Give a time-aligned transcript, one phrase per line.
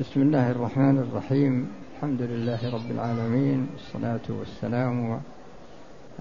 [0.00, 1.68] بسم الله الرحمن الرحيم.
[1.96, 5.20] الحمد لله رب العالمين والصلاة والسلام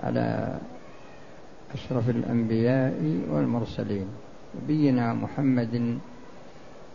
[0.03, 0.59] على
[1.73, 2.99] أشرف الأنبياء
[3.31, 4.07] والمرسلين
[4.63, 5.99] نبينا محمد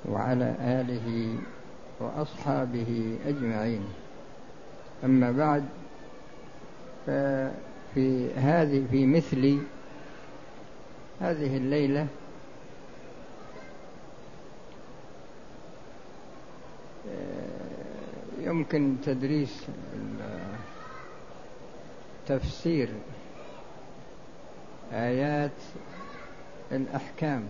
[0.05, 1.39] وعلى آله
[2.01, 3.83] وأصحابه أجمعين.
[5.05, 5.65] أما بعد
[7.07, 9.59] ففي هذه في مثل
[11.21, 12.07] هذه الليلة
[18.47, 19.67] يمكن تدريس
[22.27, 22.89] تفسير
[24.93, 25.51] آيات
[26.73, 27.45] الأحكام.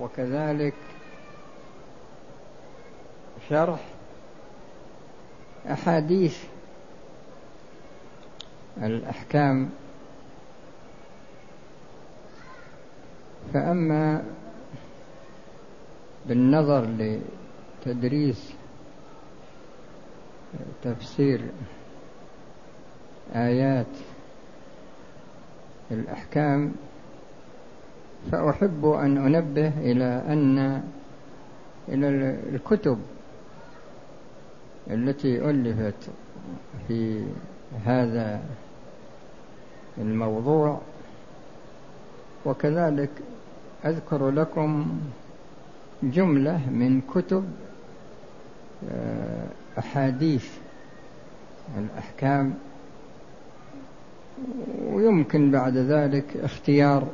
[0.00, 0.74] وكذلك
[3.48, 3.80] شرح
[5.70, 6.44] أحاديث
[8.82, 9.70] الأحكام.
[13.54, 14.24] فأما
[16.28, 16.86] بالنظر
[17.86, 18.54] لتدريس
[20.82, 21.40] تفسير
[23.34, 23.86] آيات
[25.90, 26.72] الأحكام
[28.32, 30.82] فأحب أن أنبه إلى أن
[31.88, 32.08] إلى
[32.54, 32.98] الكتب
[34.90, 36.10] التي ألفت
[36.88, 37.24] في
[37.84, 38.42] هذا
[39.98, 40.80] الموضوع.
[42.46, 43.10] وكذلك
[43.84, 45.00] أذكر لكم
[46.02, 47.44] جملة من كتب
[48.90, 49.46] آه،
[49.78, 50.48] أحاديث
[51.78, 52.54] الأحكام.
[54.92, 57.08] ويمكن بعد ذلك اختيار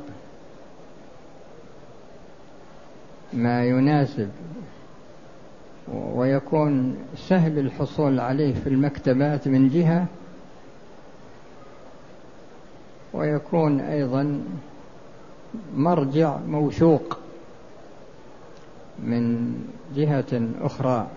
[3.33, 4.29] ما يناسب
[5.93, 10.05] ويكون سهل الحصول عليه في المكتبات من جهة
[13.13, 14.41] ويكون أيضا
[15.75, 17.19] مرجع موثوق.
[18.99, 19.55] من
[19.95, 21.07] جهة أخرى.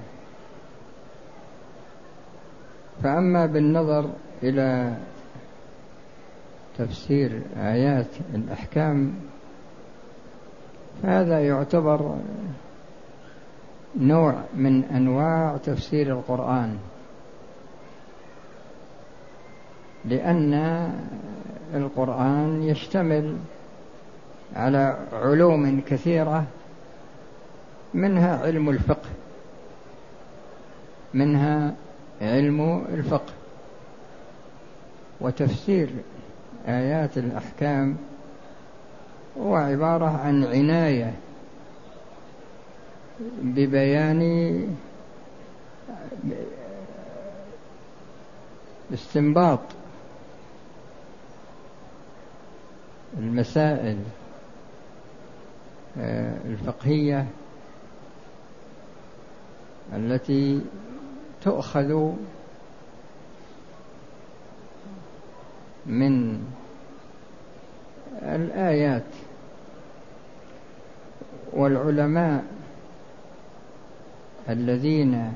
[3.02, 4.10] فأما بالنظر
[4.42, 4.96] إلى
[6.78, 9.14] تفسير آيات الأحكام
[11.02, 12.16] فهذا يعتبر
[14.00, 16.78] نوع من أنواع تفسير القرآن.
[20.04, 20.54] لأن
[21.74, 23.36] القرآن يشتمل
[24.56, 26.44] على علوم كثيرة
[27.94, 29.08] منها علم الفقه.
[31.14, 31.74] منها
[32.22, 33.32] علم الفقه.
[35.20, 35.90] وتفسير
[36.68, 37.96] آيات الأحكام
[39.38, 41.14] هو عبارة عن عناية
[43.42, 44.76] ببيان
[48.94, 49.60] استنباط
[53.18, 53.98] المسائل
[55.98, 57.26] آه، الفقهية
[59.96, 60.60] التي
[61.42, 62.12] تؤخذ
[65.86, 66.44] من
[68.22, 69.04] الآيات
[71.52, 72.44] والعلماء
[74.48, 75.32] الذين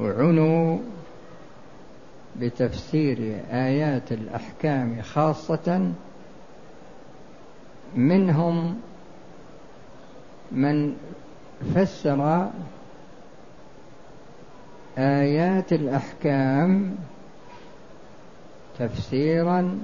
[0.00, 0.78] عنوا
[2.40, 5.92] بتفسير آيات الأحكام خاصة
[7.96, 8.80] منهم
[10.52, 10.96] من
[11.74, 12.50] فسر
[14.98, 16.96] آيات الأحكام
[18.78, 19.78] تفسيرا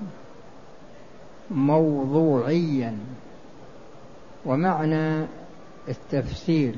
[1.51, 2.99] موضوعيا
[4.47, 5.27] ومعنى
[5.89, 6.75] التفسير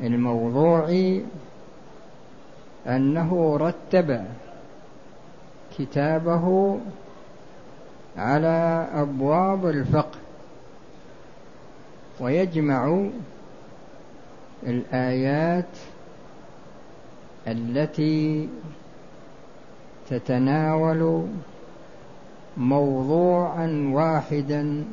[0.00, 1.24] الموضوعي
[2.86, 4.24] أنه رتب
[5.78, 6.78] كتابه
[8.16, 10.18] على أبواب الفقه
[12.20, 13.08] ويجمع
[14.62, 15.76] الآيات
[17.46, 18.48] التي
[20.10, 21.26] تتناول
[22.56, 24.84] موضوعا واحدا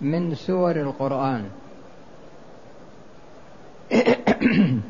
[0.00, 1.44] من سور القرآن.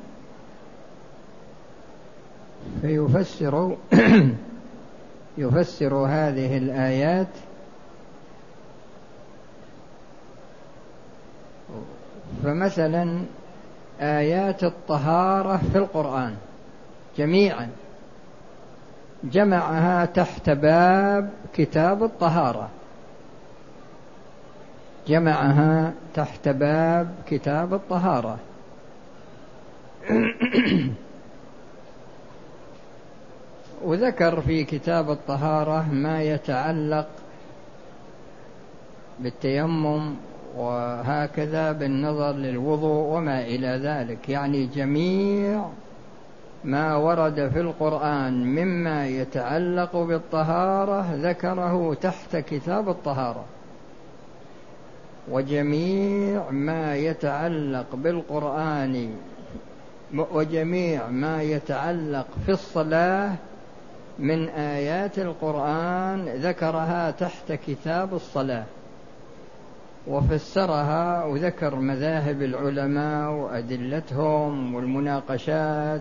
[2.83, 3.77] فيفسر
[5.39, 7.29] يفسر هذه الآيات
[12.45, 13.25] فمثلا
[14.03, 16.35] آيات الطهارة في القرآن
[17.19, 17.69] جميعا.
[19.25, 22.69] جمعها تحت باب كتاب الطهارة.
[25.09, 28.39] جمعها تحت باب كتاب الطهارة.
[33.85, 37.09] وذكر في كتاب الطهارة ما يتعلق
[39.21, 40.15] بالتيمم
[40.57, 44.29] وهكذا بالنظر للوضوء وما إلى ذلك.
[44.29, 45.65] يعني جميع
[46.65, 53.45] ما ورد في القرآن مما يتعلق بالطهارة ذكره تحت كتاب الطهارة.
[55.31, 59.15] وجميع ما يتعلق بالقرآن
[60.33, 63.33] وجميع ما يتعلق في الصلاة
[64.19, 68.65] من آيات القرآن ذكرها تحت كتاب الصلاة.
[70.07, 76.01] وفسرها وذكر مذاهب العلماء وأدلتهم والمناقشات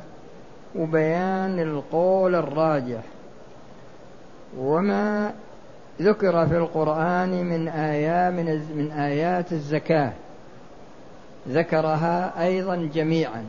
[0.75, 3.03] وبيان القول الراجح.
[4.57, 5.33] وما
[6.01, 8.33] ذكر في القرآن من آيات
[8.75, 10.11] من, آيات الزكاة.
[11.49, 13.45] ذكرها أيضا جميعا.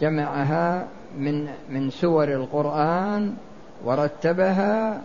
[0.00, 0.86] جمعها
[1.18, 3.34] من من سور القرآن
[3.84, 5.02] ورتبها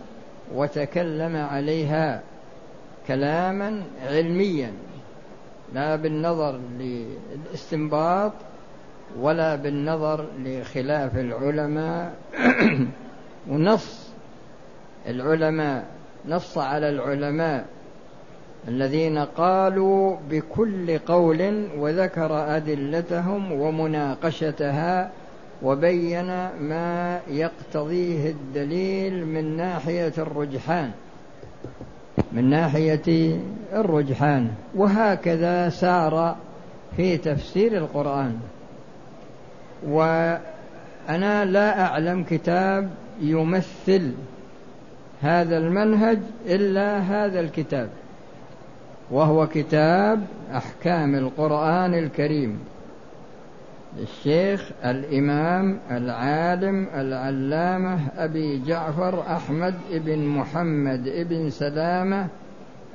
[0.54, 2.22] وتكلم عليها.
[3.08, 4.72] كلاما علميا
[5.74, 8.32] لا بالنظر للاستنباط
[9.20, 12.14] ولا بالنظر لخلاف العلماء.
[13.50, 14.08] ونص
[15.06, 15.86] العلماء
[16.28, 17.66] نص على العلماء
[18.68, 25.10] الذين قالوا بكل قول وذكر أدلتهم ومناقشتها
[25.62, 26.26] وبين
[26.60, 30.90] ما يقتضيه الدليل من ناحية الرجحان.
[32.32, 33.38] من ناحية
[33.72, 36.36] الرجحان وهكذا سار
[36.96, 38.36] في تفسير القرآن.
[39.86, 42.90] وأنا لا أعلم كتاب
[43.20, 44.12] يمثل
[45.22, 47.88] هذا المنهج إلا هذا الكتاب
[49.10, 52.58] وهو كتاب أحكام القرآن الكريم.
[53.96, 62.26] للشيخ الإمام العالم العلامة أبي جعفر أحمد بن محمد بن سلامة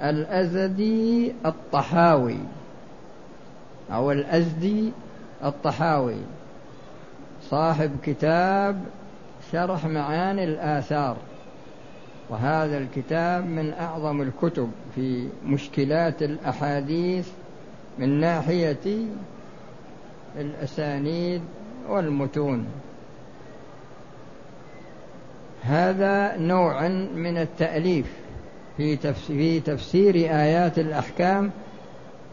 [0.04, 2.38] الأزدي الطحاوي
[3.92, 4.92] أو الأزدي
[5.44, 6.18] الطحاوي.
[7.50, 8.82] صاحب كتاب
[9.52, 11.18] شرح معاني الآثار
[12.30, 17.30] وهذا الكتاب من أعظم الكتب في مشكلات الأحاديث
[18.00, 19.06] من ناحية
[20.40, 21.42] الأسانيد
[21.90, 22.66] والمتون.
[25.64, 28.06] هذا نوع من التأليف
[29.28, 31.52] في تفسير آيات الأحكام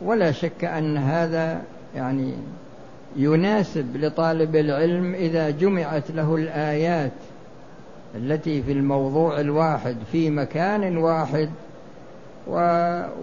[0.03, 1.63] ولا شك أن هذا
[1.97, 2.33] يعني
[3.17, 7.13] يناسب لطالب العلم إذا جمعت له الآيات
[8.15, 11.51] التي في الموضوع الواحد في مكان واحد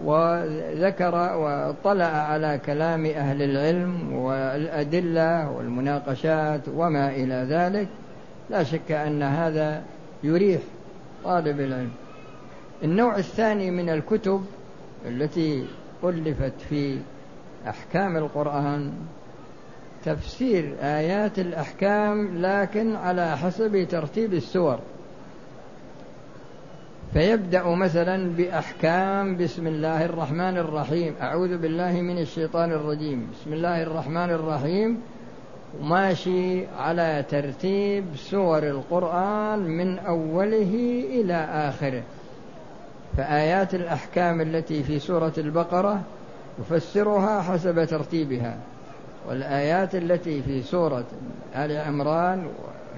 [0.03, 7.87] وذكر واطلع على كلام أهل العلم والأدلة والمناقشات وما إلى ذلك.
[8.49, 9.83] لا شك أن هذا
[10.23, 10.61] يريح
[11.23, 11.91] طالب العلم.
[12.83, 14.45] النوع الثاني من الكتب
[15.05, 15.65] التي
[16.03, 16.99] ألفت في
[17.67, 18.91] أحكام القرآن
[20.05, 24.79] تفسير آيات الأحكام لكن على حسب ترتيب السور.
[27.13, 31.13] فيبدأ مثلا بأحكام بسم الله الرحمن الرحيم.
[31.21, 33.27] أعوذ بالله من الشيطان الرجيم.
[33.33, 35.01] بسم الله الرحمن الرحيم.
[35.83, 42.03] ماشي على ترتيب سور القرآن من أوله إلى آخره.
[43.17, 46.01] فآيات الأحكام التي في سورة البقرة
[46.59, 48.57] يفسرها حسب ترتيبها.
[49.29, 51.05] والآيات التي في سورة
[51.55, 52.47] آل عمران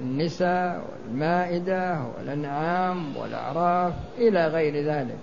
[0.00, 5.18] والنساء والمائدة والأنعام والأعراف إلى غير ذلك.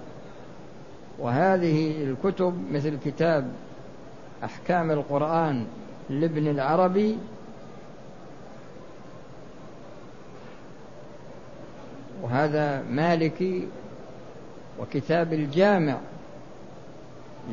[1.19, 3.51] وهذه الكتب مثل كتاب
[4.43, 5.65] أحكام القرآن
[6.09, 7.17] لابن العربي
[12.21, 13.67] وهذا مالكي
[14.79, 15.97] وكتاب الجامع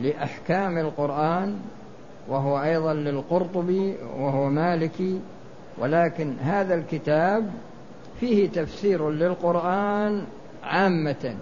[0.01, 1.61] لأحكام القرآن
[2.29, 5.21] وهو أيضا للقرطبي وهو مالكي
[5.79, 7.51] ولكن هذا الكتاب
[8.21, 10.25] فيه تفسير للقرآن
[10.65, 11.37] عامة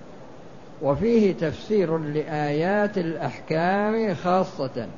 [0.82, 4.88] وفيه تفسير لآيات الأحكام خاصة.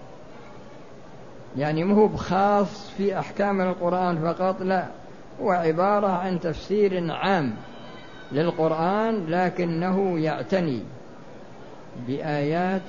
[1.56, 4.86] يعني مو بخاص في أحكام القرآن فقط لا
[5.42, 7.54] هو عبارة عن تفسير عام
[8.32, 10.82] للقرآن لكنه يعتني
[12.06, 12.82] بآيات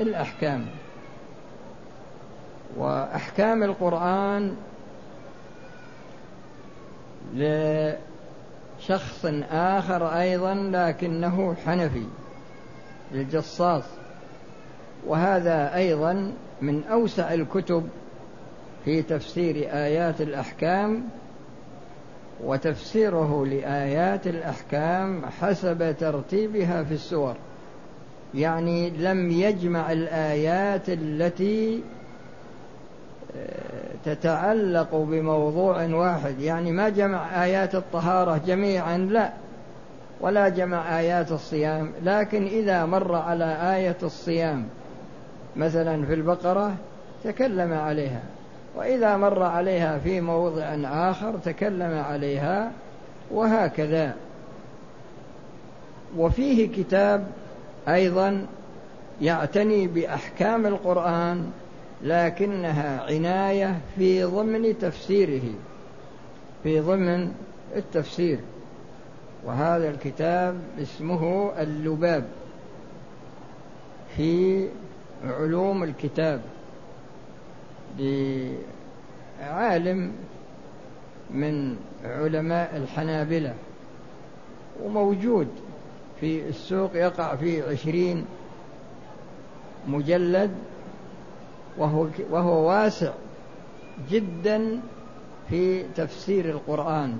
[0.00, 0.66] الأحكام.
[2.76, 4.56] وأحكام القرآن
[7.34, 12.06] لشخص آخر أيضا لكنه حنفي
[13.12, 13.84] الجصاص.
[15.06, 17.88] وهذا أيضا من أوسع الكتب
[18.84, 21.04] في تفسير آيات الأحكام
[22.44, 27.34] وتفسيره لآيات الأحكام حسب ترتيبها في السور.
[28.34, 31.82] يعني لم يجمع الآيات التي
[34.04, 36.40] تتعلق بموضوع واحد.
[36.40, 39.32] يعني ما جمع آيات الطهارة جميعا لا.
[40.20, 41.92] ولا جمع آيات الصيام.
[42.04, 44.64] لكن إذا مر على آية الصيام
[45.56, 46.74] مثلا في البقرة
[47.24, 48.22] تكلم عليها.
[48.76, 52.70] وإذا مر عليها في موضع آخر تكلم عليها
[53.30, 54.14] وهكذا.
[56.16, 57.26] وفيه كتاب
[57.88, 58.46] أيضا
[59.22, 61.46] يعتني بأحكام القرآن
[62.04, 65.42] لكنها عناية في ضمن تفسيره
[66.62, 67.32] في ضمن
[67.76, 68.38] التفسير.
[69.44, 72.24] وهذا الكتاب اسمه اللباب
[74.16, 74.68] في
[75.24, 76.40] علوم الكتاب
[79.40, 80.12] لعالم
[81.30, 83.54] من علماء الحنابلة
[84.82, 85.48] وموجود
[86.20, 88.24] في السوق يقع فيه عشرين
[89.88, 90.50] مجلد
[91.78, 93.12] وهو, وهو واسع
[94.10, 94.80] جدا
[95.50, 97.18] في تفسير القرآن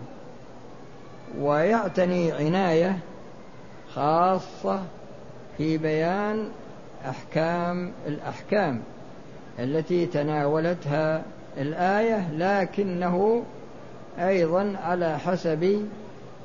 [1.41, 2.99] ويعتني عناية
[3.95, 4.83] خاصة
[5.59, 6.49] في بيان
[7.09, 8.81] أحكام الأحكام
[9.59, 11.23] التي تناولتها
[11.59, 13.43] الآية لكنه
[14.19, 15.89] أيضا على حسب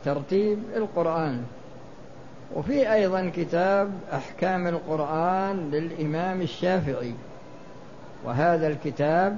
[0.05, 1.43] ترتيب القرآن.
[2.55, 7.13] وفي أيضا كتاب أحكام القرآن للإمام الشافعي.
[8.25, 9.37] وهذا الكتاب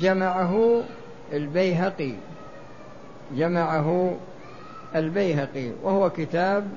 [0.00, 0.82] جمعه
[1.32, 2.12] البيهقي
[3.36, 4.16] جمعه
[4.94, 6.68] البيهقي وهو كتاب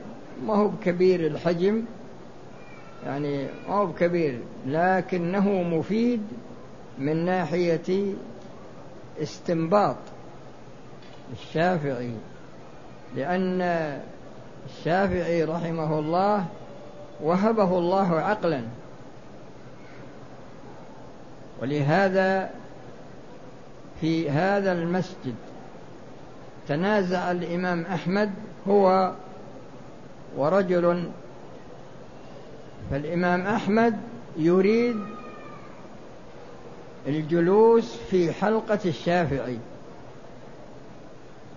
[0.45, 1.83] ما هو بكبير الحجم
[3.05, 6.21] يعني ما هو بكبير لكنه مفيد
[6.97, 8.13] من ناحية
[9.21, 9.97] استنباط
[11.33, 12.13] الشافعي
[13.15, 13.61] لأن
[14.65, 16.45] الشافعي رحمه الله
[17.21, 18.63] وهبه الله عقلا.
[21.61, 22.49] ولهذا
[24.01, 25.35] في هذا المسجد
[26.67, 28.31] تنازع الإمام أحمد
[28.67, 29.11] هو
[30.37, 31.09] ورجل
[32.91, 33.97] فالإمام أحمد
[34.37, 34.99] يريد
[37.07, 39.57] الجلوس في حلقة الشافعي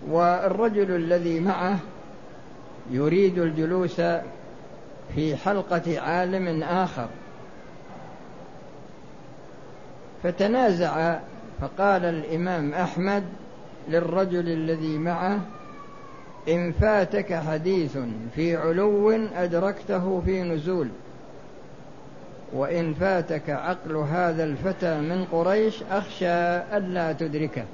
[0.07, 1.79] والرجل الذي معه
[2.91, 4.01] يريد الجلوس
[5.15, 7.07] في حلقة عالم آخر.
[10.23, 11.19] فتنازع
[11.61, 13.23] فقال الإمام أحمد
[13.89, 15.39] للرجل الذي معه
[16.49, 17.97] إن فاتك حديث
[18.35, 20.87] في علو أدركته في نزول
[22.53, 27.65] وإن فاتك عقل هذا الفتى من قريش أخشى ألا تدركه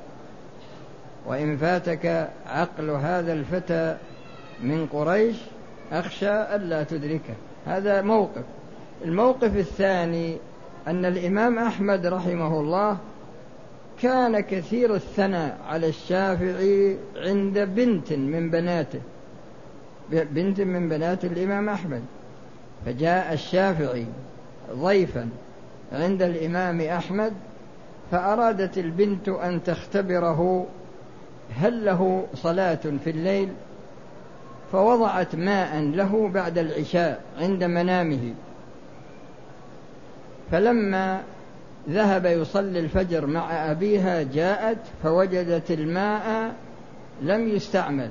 [1.26, 3.98] وإن فاتك عقل هذا الفتى
[4.64, 5.36] من قريش
[5.92, 7.34] أخشى ألا تدركه.
[7.66, 8.44] هذا موقف.
[9.06, 10.38] الموقف الثاني
[10.90, 12.98] أن الإمام أحمد رحمه الله
[14.02, 19.02] كان كثير الثناء على الشافعي عند بنت من بناته
[20.12, 22.02] بنت من بنات الإمام أحمد.
[22.86, 24.06] فجاء الشافعي
[24.72, 25.30] ضيفا
[25.92, 27.34] عند الإمام أحمد
[28.12, 30.66] فأرادت البنت أن تختبره
[31.56, 33.50] هل له صلاة في الليل؟
[34.72, 38.34] فوضعت ماء له بعد العشاء عند منامه.
[40.52, 41.22] فلما
[41.90, 46.54] ذهب يصلي الفجر مع أبيها جاءت فوجدت الماء
[47.22, 48.10] لم يستعمل.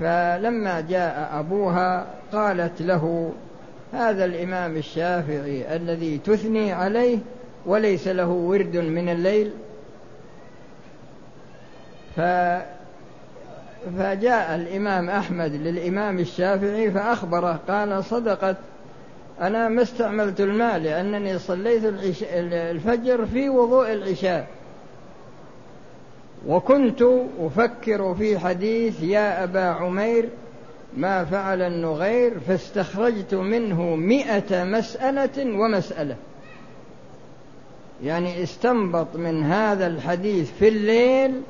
[0.00, 3.32] فلما جاء أبوها قالت له
[3.92, 7.18] هذا الإمام الشافعي الذي تثني عليه
[7.66, 9.50] وليس له ورد من الليل.
[12.16, 12.20] ف
[13.98, 18.56] فجاء الإمام أحمد للإمام الشافعي فأخبره قال صدقت
[19.40, 21.82] أنا ما استعملت الماء لأنني صليت
[22.52, 24.46] الفجر في وضوء العشاء.
[26.46, 27.02] وكنت
[27.40, 30.28] أفكر في حديث يا أبا عمير
[30.96, 36.16] ما فعل النغير فاستخرجت منه مئة مسألة ومسألة.
[38.04, 41.42] يعني استنبط من هذا الحديث في الليل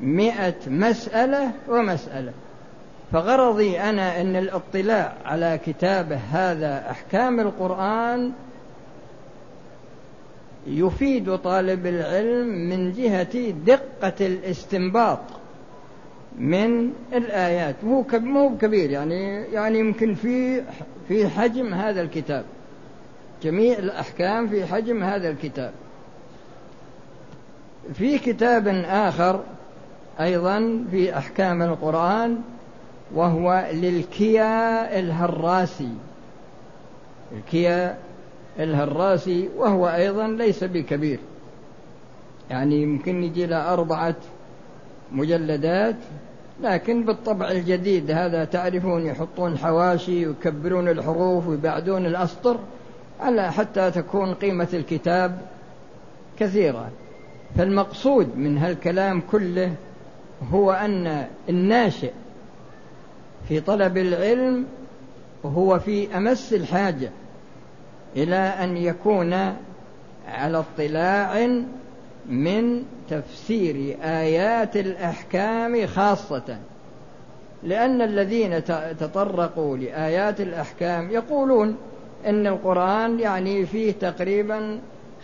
[0.00, 2.32] مئة مسألة ومسألة.
[3.14, 8.32] فغرضي أنا أن الاطلاع على كتابه هذا أحكام القرآن
[10.66, 15.18] يفيد طالب العلم من جهة دقة الاستنباط
[16.38, 17.74] من الآيات.
[17.84, 20.62] مو مو كبير يعني يعني يمكن في
[21.08, 22.44] في حجم هذا الكتاب.
[23.42, 25.72] جميع الأحكام في حجم هذا الكتاب.
[27.94, 29.40] في كتاب آخر
[30.20, 32.38] أيضا في أحكام القرآن
[33.14, 35.92] وهو للكيا الهراسي.
[37.32, 37.96] الكيا
[38.58, 41.18] الهراسي وهو أيضا ليس بكبير.
[42.50, 44.14] يعني يمكن يجي له أربعة
[45.12, 45.96] مجلدات
[46.62, 52.58] لكن بالطبع الجديد هذا تعرفون يحطون حواشي ويكبرون الحروف ويبعدون الأسطر
[53.20, 55.38] على حتى تكون قيمة الكتاب
[56.38, 56.90] كثيرة.
[57.56, 59.74] فالمقصود من هالكلام كله
[60.52, 62.12] هو أن الناشئ
[63.48, 64.66] في طلب العلم
[65.44, 67.10] هو في أمس الحاجة
[68.16, 69.32] إلى أن يكون
[70.28, 71.46] على اطلاع
[72.28, 76.58] من تفسير آيات الأحكام خاصة.
[77.62, 78.64] لأن الذين
[79.00, 81.76] تطرقوا لآيات الأحكام يقولون
[82.26, 84.78] إن القرآن يعني فيه تقريبا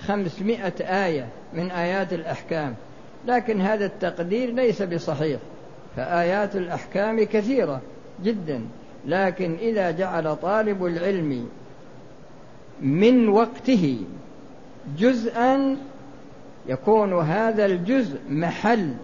[0.07, 2.75] خمسمائة آية من آيات الأحكام
[3.27, 5.41] لكن هذا التقدير ليس بصحيح
[5.97, 7.81] فآيات الأحكام كثيرة.
[8.25, 8.61] جدا
[9.07, 11.49] لكن إذا جعل طالب العلم
[12.81, 13.99] من وقته
[14.99, 15.77] جزءا
[16.67, 18.95] يكون هذا الجزء محل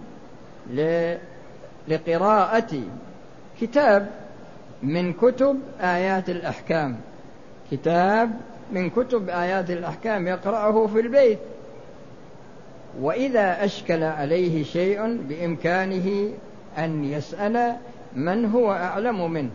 [1.87, 2.81] لقراءة
[3.61, 4.09] كتاب
[4.83, 6.97] من كتب آيات الأحكام.
[7.71, 8.31] كتاب
[8.71, 11.39] من كتب آيات الأحكام يقرأه في البيت.
[13.01, 16.29] وإذا أشكل عليه شيء بإمكانه
[16.77, 17.75] أن يسأل
[18.17, 19.49] من هو أعلم منه؟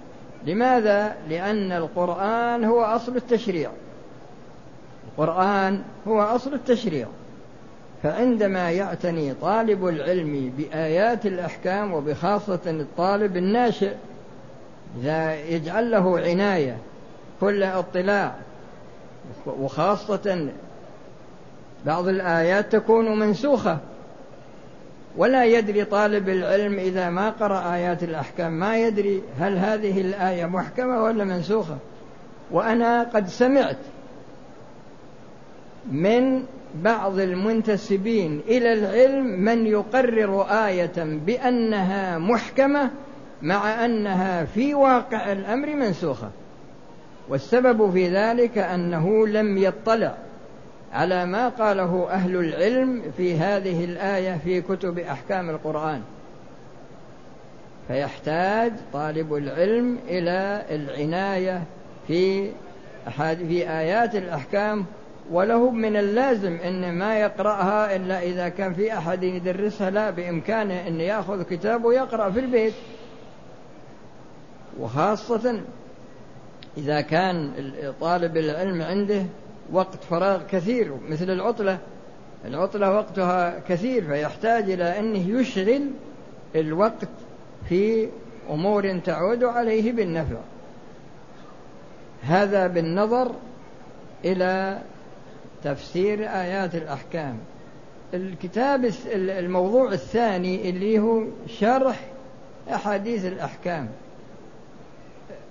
[0.46, 3.70] لماذا؟ لأن القرآن هو أصل التشريع.
[5.08, 7.06] القرآن هو أصل التشريع.
[8.02, 13.92] فعندما يعتني طالب العلم بآيات الأحكام وبخاصة الطالب الناشئ
[15.00, 16.76] إذا يجعل له عناية
[17.40, 18.34] كل اطلاع
[19.46, 20.48] وخاصة
[21.86, 23.78] بعض الآيات تكون منسوخة.
[25.16, 31.02] ولا يدري طالب العلم إذا ما قرأ آيات الأحكام ما يدري هل هذه الآية محكمة
[31.02, 31.76] ولا منسوخة.
[32.50, 33.76] وأنا قد سمعت
[35.92, 42.90] من بعض المنتسبين إلى العلم من يقرر آية بأنها محكمة
[43.42, 46.30] مع أنها في واقع الأمر منسوخة.
[47.28, 50.14] والسبب في ذلك أنه لم يطلع
[50.92, 56.02] على ما قاله أهل العلم في هذه الآية في كتب أحكام القرآن.
[57.88, 61.62] فيحتاج طالب العلم إلى العناية
[62.06, 62.50] في
[63.18, 64.84] في آيات الأحكام
[65.30, 71.00] وله من اللازم أن ما يقرأها إلا إذا كان في أحد يدرسها لا بإمكانه أن
[71.00, 72.74] يأخذ كتاب ويقرأ في البيت.
[74.80, 75.60] وخاصة
[76.76, 77.52] إذا كان
[78.00, 79.22] طالب العلم عنده
[79.72, 81.78] وقت فراغ كثير مثل العطلة.
[82.44, 85.90] العطلة وقتها كثير فيحتاج إلى أنه يشغل
[86.56, 87.08] الوقت
[87.68, 88.08] في
[88.50, 90.36] أمور تعود عليه بالنفع.
[92.22, 93.32] هذا بالنظر
[94.24, 94.78] إلى
[95.64, 97.38] تفسير آيات الأحكام.
[98.14, 102.00] الكتاب الموضوع الثاني اللي هو شرح
[102.74, 103.88] أحاديث الأحكام.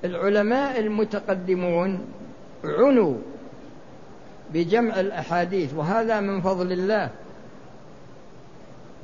[0.05, 1.99] العلماء المتقدمون
[2.63, 3.15] عنوا
[4.53, 7.09] بجمع الأحاديث وهذا من فضل الله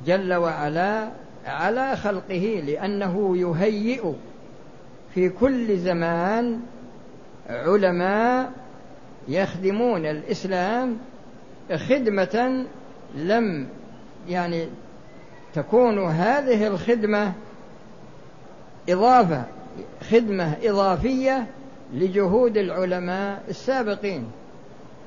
[0.06, 1.08] جل وعلا
[1.46, 4.12] على خلقه لأنه يهيئ
[5.14, 6.60] في كل زمان
[7.48, 8.52] علماء
[9.28, 10.98] يخدمون الإسلام
[11.76, 12.66] خدمة
[13.14, 13.68] لم
[14.28, 14.68] يعني
[15.54, 17.32] تكون هذه الخدمة
[18.88, 19.44] إضافة
[20.10, 21.46] خدمة إضافية
[21.92, 24.30] لجهود العلماء السابقين.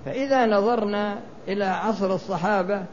[0.05, 2.83] فإذا نظرنا إلى عصر الصحابة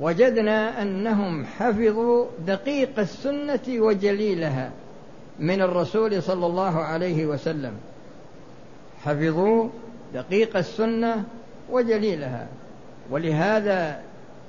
[0.00, 4.70] وجدنا أنهم حفظوا دقيق السنة وجليلها
[5.38, 7.72] من الرسول صلى الله عليه وسلم.
[9.04, 9.68] حفظوا
[10.14, 11.24] دقيق السنة
[11.70, 12.46] وجليلها.
[13.10, 14.00] ولهذا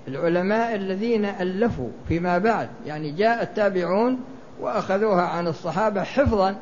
[0.08, 4.20] العلماء الذين ألفوا فيما بعد يعني جاء التابعون
[4.62, 6.56] وأخذوها عن الصحابة حفظا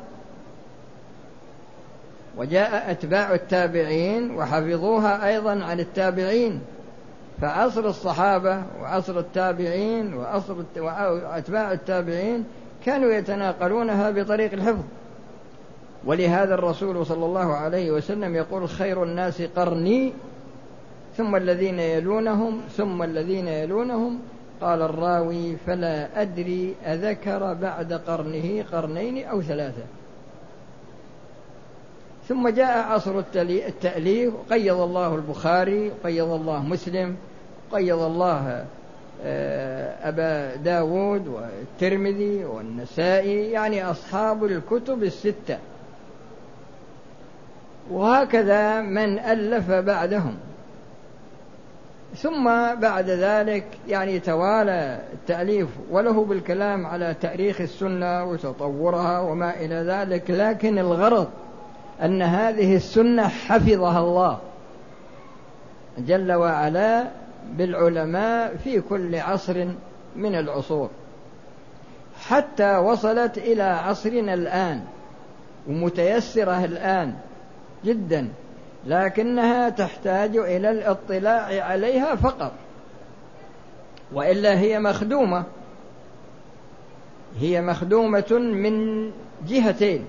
[2.38, 6.60] وجاء أتباع التابعين وحفظوها أيضا عن التابعين
[7.40, 12.44] فعصر الصحابة وعصر التابعين وعصر وأتباع التابعين
[12.84, 14.84] كانوا يتناقلونها بطريق الحفظ.
[16.04, 20.12] ولهذا الرسول صلى الله عليه وسلم يقول خير الناس قرني
[21.16, 24.18] ثم الذين يلونهم ثم الذين يلونهم.
[24.60, 29.82] قال الراوي فلا أدري أذكر بعد قرنه قرنين أو ثلاثة.
[32.28, 37.16] ثم جاء عصر التأليف قيض الله البخاري قيض الله مسلم
[37.72, 38.64] قيض الله
[39.24, 45.58] آه، أبا داود والترمذي والنسائي يعني أصحاب الكتب الستة.
[47.90, 50.34] وهكذا من ألف بعدهم.
[52.16, 60.30] ثم بعد ذلك يعني توالى التأليف وله بالكلام على تأريخ السنة وتطورها وما إلى ذلك
[60.30, 61.28] لكن الغرض
[62.02, 64.38] أن هذه السنة حفظها الله
[65.98, 67.04] جل وعلا
[67.52, 69.66] بالعلماء في كل عصر
[70.16, 70.90] من العصور.
[72.20, 74.84] حتى وصلت إلى عصرنا الآن
[75.68, 77.14] ومتيسرة الآن
[77.84, 78.28] جدا
[78.86, 82.52] لكنها تحتاج إلى الاطلاع عليها فقط.
[84.12, 85.44] وإلا هي مخدومة
[87.40, 89.10] هي مخدومة من
[89.48, 90.04] جهتين.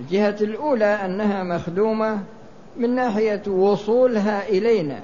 [0.00, 2.18] الجهة الأولى أنها مخدومة
[2.76, 5.00] من ناحية وصولها إلينا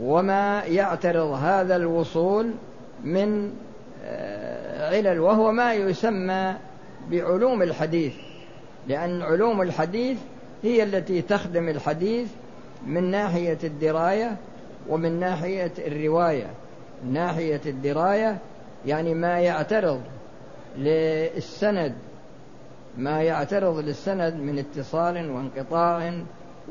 [0.00, 2.50] وما يعترض هذا الوصول
[3.04, 3.52] من
[4.04, 6.54] آه، علل وهو ما يسمى
[7.10, 8.12] بعلوم الحديث
[8.88, 10.18] لأن علوم الحديث
[10.62, 12.28] هي التي تخدم الحديث
[12.86, 14.36] من ناحية الدراية
[14.88, 16.46] ومن ناحية الرواية.
[17.12, 18.38] ناحية الدراية
[18.86, 20.00] يعني ما يعترض
[20.78, 21.94] للسند
[22.98, 26.12] ما يعترض للسند من اتصال وانقطاع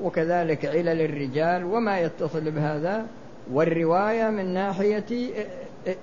[0.01, 3.05] وكذلك علل الرجال وما يتصل بهذا
[3.51, 5.05] والرواية من ناحية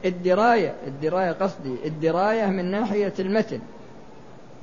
[0.05, 3.61] الدراية الدراية قصدي الدراية من ناحية المتن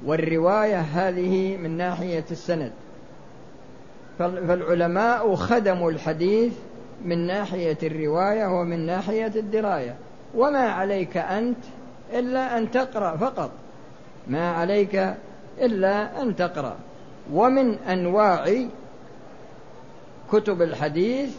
[0.06, 2.72] والرواية هذه من ناحية السند.
[4.20, 6.54] فالعلماء خدموا الحديث
[7.06, 9.96] من ناحية الرواية ومن ناحية الدراية.
[10.36, 11.58] وما عليك أنت
[12.14, 13.52] إلا أن تقرأ فقط.
[14.28, 15.14] ما عليك
[15.62, 16.78] إلا أن تقرأ.
[17.34, 18.68] ومن أنواع
[20.32, 21.30] كتب الحديث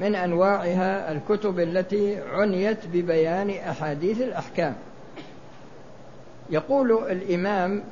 [0.00, 4.74] من أنواعها الكتب التي عنيت ببيان أحاديث الأحكام.
[6.50, 7.84] يقول الإمام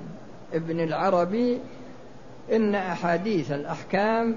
[0.55, 1.59] ابن العربي
[2.53, 4.37] إن أحاديث الأحكام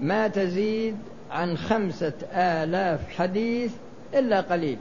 [0.00, 0.96] ما تزيد
[1.30, 3.72] عن خمسة آلاف حديث
[4.14, 4.78] إلا قليل.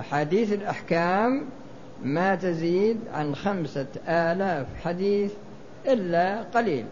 [0.00, 1.44] أحاديث الأحكام
[2.04, 5.32] ما تزيد عن خمسة آلاف حديث
[5.86, 6.84] إلا قليل.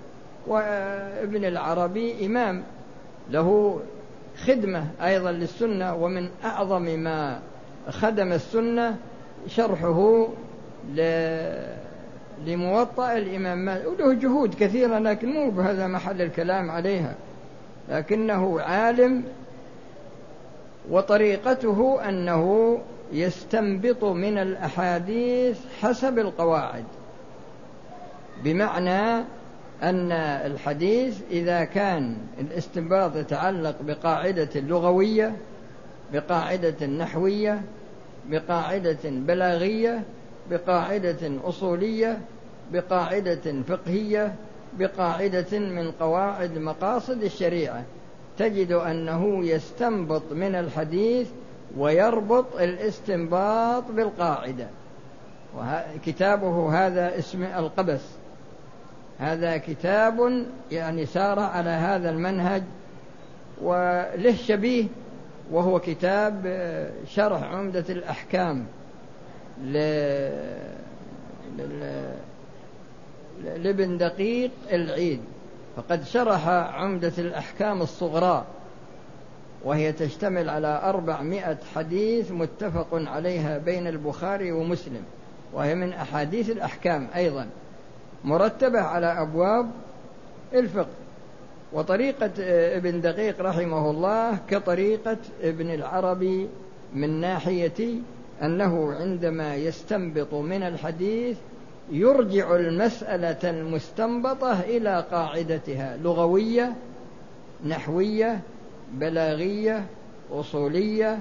[0.46, 2.62] وابن العربي إمام
[3.31, 3.81] له
[4.37, 7.40] خدمة أيضا للسنة ومن أعظم ما
[7.88, 8.96] خدم السنة
[9.46, 10.29] شرحه
[12.46, 13.87] لموطأ الإمام مالك.
[13.87, 17.14] وله جهود كثيرة لكن مو بهذا محل الكلام عليها.
[17.90, 19.25] لكنه عالم
[20.90, 22.79] وطريقته أنه
[23.12, 26.85] يستنبط من الأحاديث حسب القواعد.
[28.44, 29.25] بمعنى
[29.83, 35.37] أن الحديث إذا كان الاستنباط يتعلق بقاعدة لغوية
[36.12, 37.62] بقاعدة نحوية
[38.31, 40.03] بقاعدة بلاغية
[40.51, 42.18] بقاعدة أصولية
[42.72, 44.35] بقاعدة فقهية
[44.79, 47.85] بقاعدة من قواعد مقاصد الشريعة
[48.38, 51.29] تجد أنه يستنبط من الحديث
[51.78, 54.66] ويربط الاستنباط بالقاعدة.
[56.06, 58.00] كتابه هذا اسم القبس.
[59.18, 62.62] هذا كتاب يعني سار على هذا المنهج
[63.62, 64.85] وله شبيه
[65.50, 66.42] وهو كتاب
[67.06, 68.66] شرح عمدة الأحكام
[73.44, 75.20] لابن دقيق العيد.
[75.76, 78.44] فقد شرح عمدة الأحكام الصغرى.
[79.64, 85.03] وهي تشتمل على أربعمائة حديث متفق عليها بين البخاري ومسلم
[85.53, 87.46] وهي من أحاديث الأحكام أيضا
[88.25, 89.70] مرتبة على أبواب
[90.55, 91.03] الفقه
[91.72, 92.31] وطريقة
[92.77, 96.48] ابن دقيق رحمه الله كطريقة ابن العربي
[96.94, 97.94] من ناحية
[98.42, 101.37] أنه عندما يستنبط من الحديث
[101.90, 106.72] يرجع المسألة المستنبطة إلى قاعدتها لغوية
[107.66, 108.40] نحوية
[108.92, 109.87] بلاغية
[110.33, 111.18] أصولية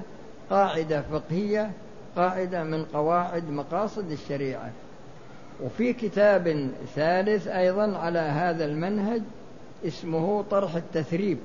[0.50, 1.70] قاعدة فقهية
[2.16, 4.70] قاعدة من قواعد مقاصد الشريعة.
[5.62, 9.22] وفي كتاب ثالث أيضا على هذا المنهج
[9.86, 11.38] اسمه طرح التثريب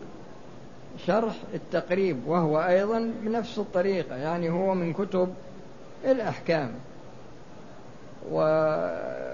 [1.05, 5.33] شرح التقريب وهو أيضا بنفس الطريقة يعني هو من كتب
[6.05, 6.71] الأحكام.
[8.31, 9.29] وهذه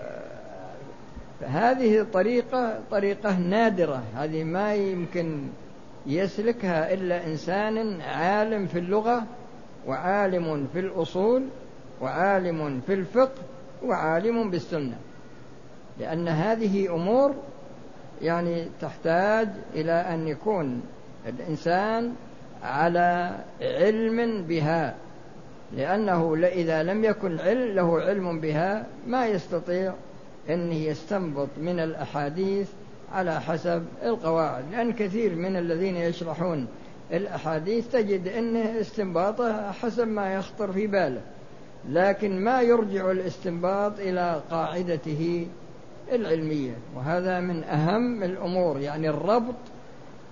[2.14, 5.48] طريقة طريقة نادرة هذه ما يمكن
[6.06, 9.24] يسلكها إلا إنسان عالم في اللغة
[9.88, 11.44] وعالم في الأصول
[12.02, 13.42] وعالم في الفقه
[13.84, 14.98] وعالم بالسنة.
[16.00, 17.36] لأن هذه أمور
[18.22, 20.82] يعني تحتاج إلى أن يكون
[21.28, 22.14] الإنسان
[22.64, 24.96] على علم بها.
[25.74, 29.94] لأنه إذا لم يكن علم له علم بها ما يستطيع
[30.50, 32.70] أن يستنبط من الأحاديث
[33.14, 36.68] على حسب القواعد لأن كثير من الذين يشرحون
[37.12, 41.22] الأحاديث تجد أنه استنباطه حسب ما يخطر في باله
[41.90, 45.48] لكن ما يرجع الاستنباط إلى قاعدته
[46.12, 46.74] العلمية.
[46.96, 49.56] وهذا من أهم الأمور يعني الربط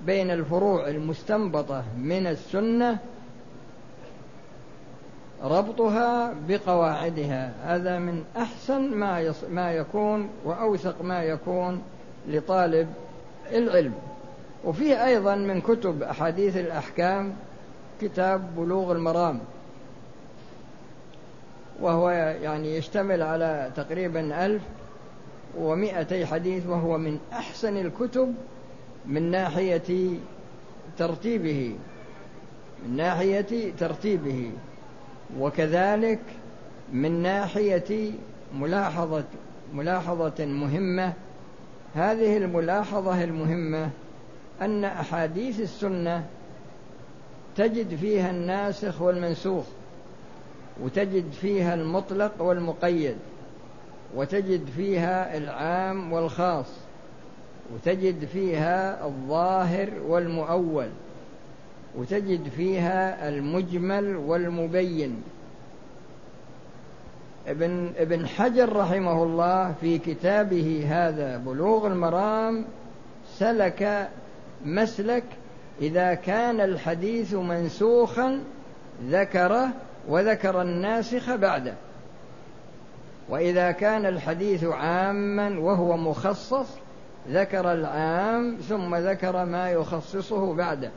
[0.05, 2.97] بين الفروع المستنبطة من السنة
[5.43, 7.53] ربطها بقواعدها.
[7.63, 11.81] هذا من أحسن ما ما يكون وأوثق ما يكون
[12.27, 12.87] لطالب
[13.51, 13.93] العلم.
[14.65, 17.33] وفيه أيضا من كتب أحاديث الأحكام
[18.01, 19.39] كتاب بلوغ المرام
[21.81, 22.09] وهو
[22.41, 24.61] يعني يشتمل على تقريبا ألف
[25.57, 28.35] ومائتي حديث وهو من أحسن الكتب
[29.05, 30.09] من ناحية
[30.97, 31.75] ترتيبه
[32.85, 34.51] من ناحية ترتيبه
[35.39, 36.19] وكذلك
[36.93, 38.11] من ناحية
[38.55, 39.23] ملاحظة
[39.73, 41.13] ملاحظة مهمة
[41.95, 43.89] هذه الملاحظة المهمة
[44.61, 46.25] أن أحاديث السنة
[47.55, 49.65] تجد فيها الناسخ والمنسوخ
[50.83, 53.15] وتجد فيها المطلق والمقيد
[54.15, 56.67] وتجد فيها العام والخاص
[57.73, 60.89] وتجد فيها الظاهر والمؤول
[61.97, 65.21] وتجد فيها المجمل والمبين.
[67.47, 72.65] ابن ابن حجر رحمه الله في كتابه هذا بلوغ المرام
[73.37, 74.09] سلك
[74.65, 75.23] مسلك
[75.81, 78.43] إذا كان الحديث منسوخا
[79.05, 79.69] ذكره
[80.07, 81.73] وذكر الناسخ بعده.
[83.29, 86.67] وإذا كان الحديث عاما وهو مخصص
[87.29, 90.91] ذكر العام ثم ذكر ما يخصصه بعده.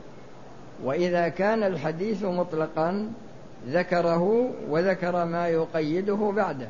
[0.85, 3.11] وإذا كان الحديث مطلقا
[3.69, 6.69] ذكره وذكر ما يقيده بعده.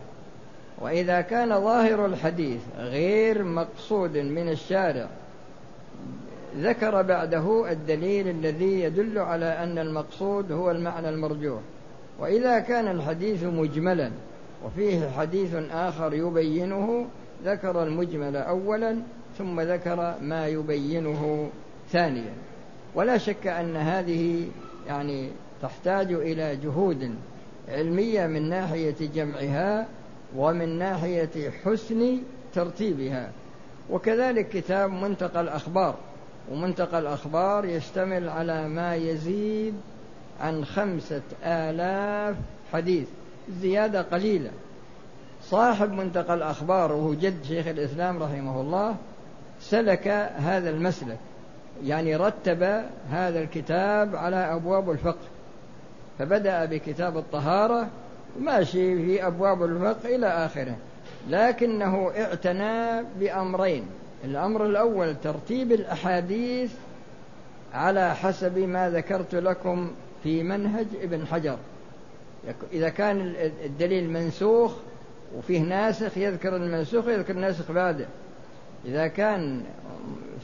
[0.80, 5.06] وإذا كان ظاهر الحديث غير مقصود من الشارع
[6.58, 11.60] ذكر بعده الدليل الذي يدل على أن المقصود هو المعنى المرجوح.
[12.18, 14.10] وإذا كان الحديث مجملا
[14.64, 17.06] وفيه حديث آخر يبينه
[17.44, 18.96] ذكر المجمل أولا
[19.38, 21.50] ثم ذكر ما يبينه
[21.90, 22.32] ثانيا.
[22.94, 24.46] ولا شك أن هذه
[24.86, 25.28] يعني
[25.62, 27.14] تحتاج إلى جهود
[27.68, 29.86] علمية من ناحية جمعها
[30.36, 32.18] ومن ناحية حسن
[32.54, 33.30] ترتيبها.
[33.90, 35.94] وكذلك كتاب منتقى الأخبار.
[36.52, 39.74] ومنتقى الأخبار يشتمل على ما يزيد
[40.40, 42.36] عن خمسة آلاف
[42.72, 43.08] حديث.
[43.60, 44.50] زيادة قليلة.
[45.42, 48.96] صاحب منتقى الأخبار وهو جد شيخ الإسلام رحمه الله
[49.60, 51.18] سلك هذا المسلك.
[51.84, 52.62] يعني رتب
[53.10, 55.33] هذا الكتاب على أبواب الفقه.
[56.18, 57.88] فبدأ بكتاب الطهارة
[58.38, 60.76] وماشي في أبواب الفقه إلى آخره.
[61.28, 63.86] لكنه اعتنى بأمرين.
[64.24, 66.72] الأمر الأول ترتيب الأحاديث
[67.74, 69.90] على حسب ما ذكرت لكم
[70.22, 71.56] في منهج ابن حجر.
[72.72, 74.72] إذا كان الدليل منسوخ
[75.36, 78.06] وفيه ناسخ يذكر المنسوخ يذكر الناسخ بعده.
[78.84, 79.62] إذا كان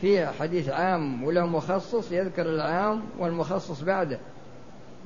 [0.01, 4.19] فيه حديث عام وله مخصص يذكر العام والمخصص بعده.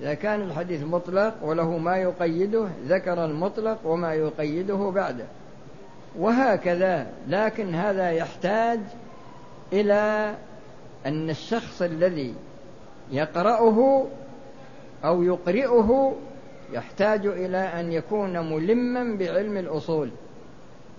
[0.00, 5.24] إذا كان الحديث مطلق وله ما يقيده ذكر المطلق وما يقيده بعده.
[6.18, 8.80] وهكذا لكن هذا يحتاج
[9.72, 10.34] إلى
[11.06, 12.34] أن الشخص الذي
[13.10, 14.06] يقرأه
[15.04, 16.14] أو يقرئه
[16.72, 20.10] يحتاج إلى أن يكون ملما بعلم الأصول.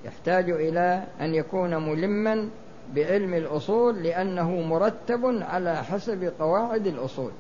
[0.06, 2.50] يحتاج إلى أن يكون ملما
[2.96, 7.32] بعلم الأصول لأنه مرتب على حسب قواعد الأصول.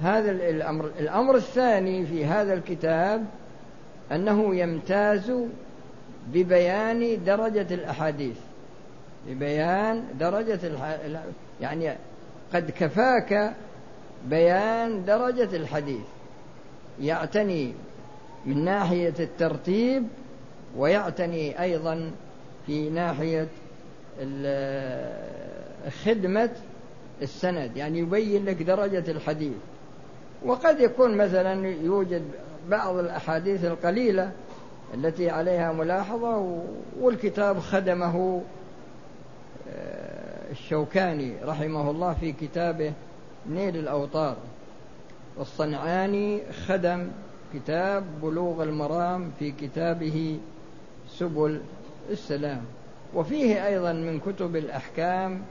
[0.00, 0.90] هذا الأمر.
[1.00, 3.24] الأمر الثاني في هذا الكتاب
[4.12, 5.32] أنه يمتاز
[6.26, 8.36] ببيان درجة الأحاديث.
[9.28, 10.60] ببيان درجة.
[11.60, 11.92] يعني
[12.54, 13.54] قد كفاك
[14.26, 16.06] بيان درجة الحديث.
[17.00, 17.72] يعتني
[18.46, 20.04] من ناحية الترتيب
[20.76, 22.10] ويعتني أيضا
[22.66, 23.48] في ناحية
[26.04, 26.50] خدمة
[27.22, 27.76] السند.
[27.76, 29.56] يعني يبين لك درجة الحديث.
[30.44, 32.22] وقد يكون مثلا يوجد
[32.68, 34.32] بعض الأحاديث القليلة
[34.94, 36.62] التي عليها ملاحظة
[37.00, 38.42] والكتاب خدمه
[39.68, 42.92] آه، الشوكاني رحمه الله في كتابه
[43.50, 44.36] نيل الأوطار
[45.36, 47.08] والصنعاني خدم
[47.54, 50.38] كتاب بلوغ المرام في كتابه
[51.08, 51.60] سبل
[52.10, 52.62] السلام.
[53.14, 55.42] وفيه أيضا من كتب الأحكام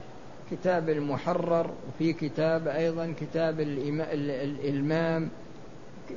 [0.51, 5.29] كتاب المحرر وفي كتاب أيضا كتاب الإلمام.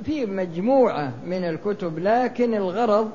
[0.03, 3.11] في مجموعة من الكتب لكن الغرض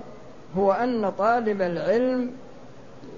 [0.56, 2.30] هو أن طالب العلم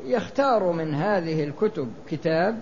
[0.04, 2.60] يختار من هذه الكتب كتاب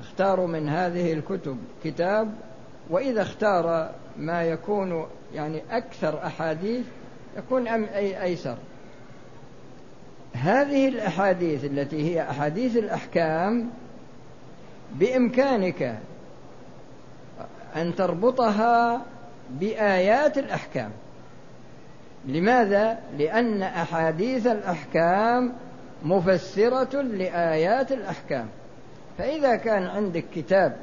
[0.00, 2.34] اختاروا من هذه الكتب كتاب
[2.90, 6.84] وإذا اختار ما يكون يعني أكثر أحاديث
[7.38, 8.56] يكون أي أيسر.
[10.32, 13.70] هذه الأحاديث التي هي أحاديث الأحكام
[14.94, 15.98] بإمكانك
[17.76, 19.02] أن تربطها
[19.50, 20.90] بآيات الأحكام
[22.26, 25.52] لماذا؟ لأن أحاديث الأحكام
[26.02, 28.46] مفسرة لآيات الأحكام
[29.18, 30.76] فإذا كان عندك كتاب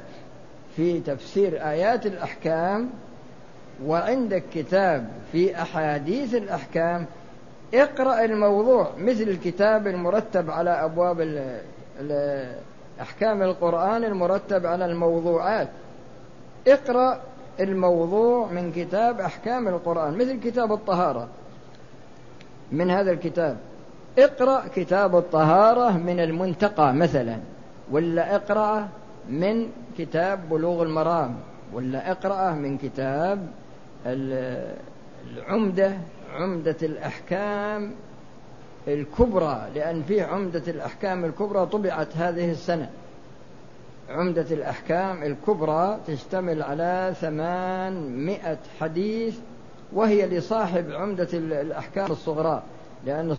[0.76, 2.90] في تفسير آيات الأحكام
[3.84, 7.06] وعندك كتاب في أحاديث الأحكام
[7.74, 11.20] اقرأ الموضوع مثل الكتاب المرتب على أبواب
[13.00, 15.68] أحكام القرآن المرتب على الموضوعات.
[16.68, 17.20] اقرأ
[17.60, 21.28] الموضوع من كتاب أحكام القرآن مثل كتاب الطهارة.
[22.72, 23.56] من هذا الكتاب؟
[24.18, 27.38] اقرأ كتاب الطهارة من المنتقى مثلا
[27.90, 28.88] ولا اقرأ
[29.28, 29.66] من
[29.98, 31.36] كتاب بلوغ المرام
[31.72, 33.46] ولا اقرأه من كتاب
[35.26, 35.96] العمدة
[36.34, 37.92] عمدة الأحكام
[38.88, 42.90] الكبرى لأن في عمدة الأحكام الكبرى طبعت هذه السنة.
[44.10, 49.38] عمدة الأحكام الكبرى تشتمل على ثمانمائة حديث
[49.92, 52.62] وهي لصاحب عمدة الأحكام الصغرى
[53.06, 53.36] لأن